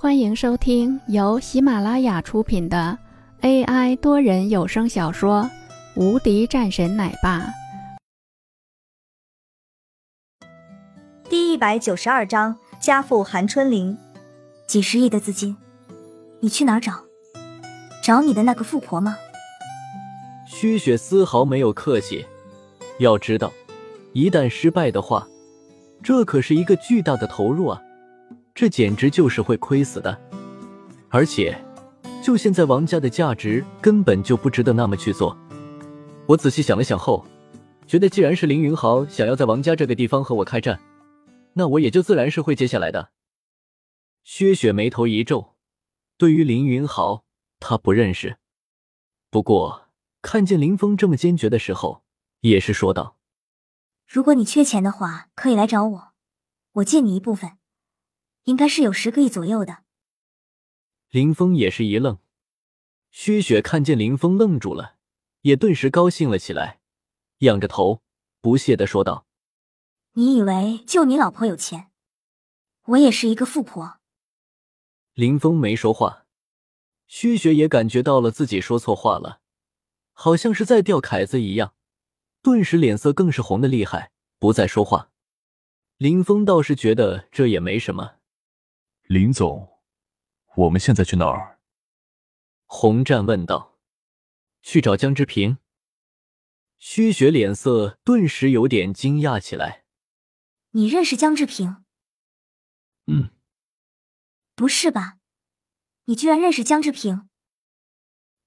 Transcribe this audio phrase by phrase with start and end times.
[0.00, 2.96] 欢迎收听由喜马拉雅出品的
[3.40, 5.42] AI 多人有声小说
[6.00, 7.40] 《无敌战神奶爸》
[11.28, 13.98] 第一百九十二章：家父韩春林，
[14.68, 15.56] 几十亿的资金，
[16.38, 17.02] 你去哪儿找？
[18.00, 19.16] 找你的那个富婆吗？
[20.46, 22.24] 薛雪丝毫没有客气。
[23.00, 23.52] 要知道，
[24.12, 25.26] 一旦失败的话，
[26.04, 27.82] 这可是一个巨大的投入啊！
[28.58, 30.20] 这简直就是会亏死的。
[31.10, 31.56] 而且，
[32.20, 35.38] 就现在王家的价值根本就不值得那么去做。
[36.26, 37.24] 我仔细想了想后，
[37.86, 40.80] 觉得既然是凌云豪想要在王家这个地方和我开战，
[41.52, 43.10] 那我也就自然是会接下来的。
[44.24, 45.54] 薛雪眉头一皱，
[46.16, 47.22] 对于凌云豪，
[47.60, 48.38] 他不认识。
[49.30, 49.82] 不过
[50.20, 52.02] 看见林峰这么坚决的时候，
[52.40, 53.18] 也是说道。
[54.08, 56.08] 如果你缺钱的话，可以来找我，
[56.72, 57.52] 我借你一部分，
[58.48, 59.84] 应该是有十个亿左右的。
[61.10, 62.18] 林峰也是一愣，
[63.10, 64.96] 薛雪看见林峰愣住了，
[65.42, 66.80] 也顿时高兴了起来，
[67.40, 68.00] 仰着头
[68.40, 69.26] 不屑的说道
[70.14, 71.90] ：“你以为就你老婆有钱？
[72.86, 74.00] 我也是一个富婆。”
[75.12, 76.24] 林峰没说话，
[77.06, 79.40] 薛雪也感觉到了自己说错话了，
[80.12, 81.74] 好像是在钓凯子一样。
[82.40, 85.10] 顿时脸色更是红的厉害，不再说话。
[85.98, 88.17] 林峰倒是觉得这也没什么。
[89.08, 89.80] 林总，
[90.54, 91.60] 我们现在去哪儿？
[92.66, 93.78] 洪战问道。
[94.60, 95.56] 去找江之平。
[96.78, 99.86] 薛雪脸色顿时有点惊讶起来。
[100.72, 101.86] 你认识江志平？
[103.06, 103.30] 嗯。
[104.54, 105.16] 不是吧？
[106.04, 107.30] 你居然认识江志平？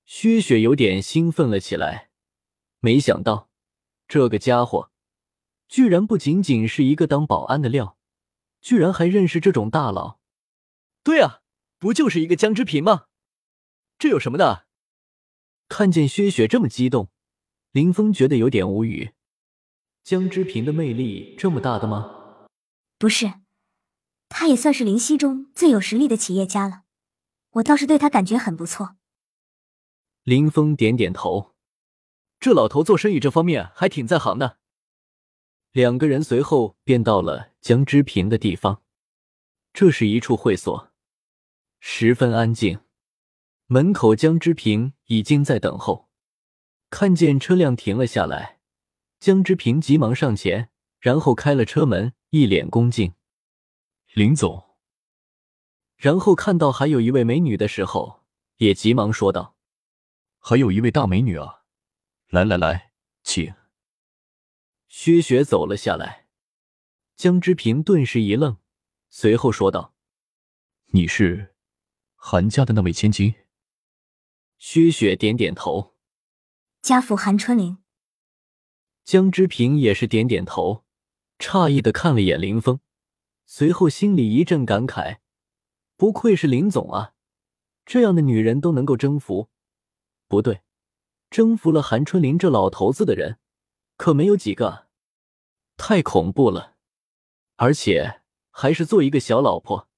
[0.06, 2.12] 薛雪有点兴奋了起来，
[2.78, 3.50] 没想到。
[4.08, 4.92] 这个家伙，
[5.68, 7.98] 居然不仅仅是一个当保安的料，
[8.60, 10.21] 居然还认识这种大佬。
[11.04, 11.42] 对啊，
[11.80, 13.06] 不就是一个江之平吗？
[13.98, 14.68] 这有什么的？
[15.68, 17.10] 看见薛雪这么激动，
[17.72, 19.14] 林峰觉得有点无语。
[20.04, 22.48] 江之平的魅力这么大的吗？
[22.98, 23.34] 不是，
[24.30, 26.84] 他也算是灵溪中最有实力的企业家了。
[27.52, 28.96] 我倒是对他感觉很不错。
[30.24, 31.56] 林峰点点头。
[32.40, 34.58] 这老头做生意这方面还挺在行的。
[35.72, 38.82] 两个人随后便到了江之平的地方，
[39.72, 40.91] 这是一处会所，
[41.84, 42.80] 十分安静。
[43.66, 46.10] 门口江之平已经在等候，
[46.92, 48.60] 看见车辆停了下来，
[49.20, 53.16] 江之平急忙上前，然后开了车门，一脸恭敬
[54.14, 54.78] ：“林总。”
[55.98, 58.26] 然后看到还有一位美女的时候，
[58.58, 59.56] 也急忙说道
[60.38, 61.64] ：“还有一位大美女啊。”
[62.30, 62.94] 来来来，
[63.24, 63.54] 请。
[64.88, 66.28] 薛雪走了下来，
[67.16, 68.58] 江之平顿时一愣，
[69.10, 69.96] 随后说道
[70.94, 71.56] ：“你是
[72.24, 73.34] 韩家的那位千金？”
[74.60, 75.96] 薛雪点点头
[76.84, 77.80] ：“家父韩春林。”
[79.04, 80.86] 江之平也是点点头，
[81.40, 82.80] 诧异的看了眼林峰，
[83.46, 85.18] 随后心里一阵感慨
[85.98, 87.16] ：“不愧是林总啊，
[87.86, 89.50] 这样的女人都能够征服。”
[90.30, 90.62] 不对。
[91.32, 93.40] 征服了韩春林这老头子的人，
[93.96, 94.90] 可没有几个，
[95.78, 96.76] 太恐怖了，
[97.56, 98.22] 而且
[98.52, 99.90] 还是做一个小老婆。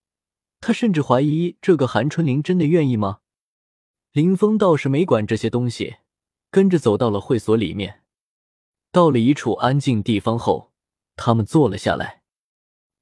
[0.65, 3.17] 他甚至怀疑这个韩春林真的愿意吗？
[4.13, 5.95] 林峰倒是没管这些东西，
[6.49, 8.03] 跟着走到了会所里面。
[8.89, 10.71] 到了一处安静地方后，
[11.17, 12.21] 他们坐了下来。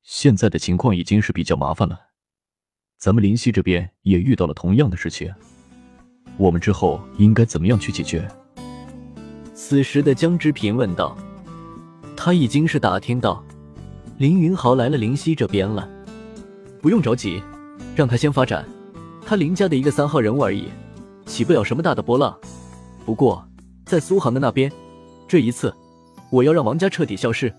[0.02, 2.08] 现在的情况已经是比较麻烦了，
[2.98, 5.32] 咱们林溪这边也遇到了同样的事情。
[6.38, 8.28] 我们之后应该怎么样去解决？
[9.54, 11.16] 此时的江之平问道。
[12.18, 13.46] 他已经是打听到
[14.18, 15.88] 林云豪来了林溪这边了，
[16.82, 17.40] 不用着急，
[17.96, 18.66] 让他先发展，
[19.26, 20.70] 他林家的一个三号人物而已，
[21.26, 22.38] 起不了什么大的波浪。
[23.06, 23.46] 不过
[23.86, 24.72] 在苏杭的那边，
[25.28, 25.74] 这一次
[26.30, 27.54] 我要让王家彻底消失。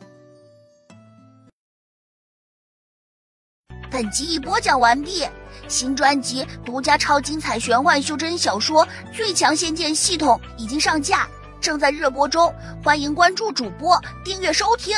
[3.91, 5.23] 本集已播讲完毕。
[5.69, 11.27] 新专辑独家超精彩玄幻修真小说《最强仙剑系统》已经上架，
[11.61, 12.53] 正在热播中，
[12.83, 14.95] 欢迎关注主播，订阅收听。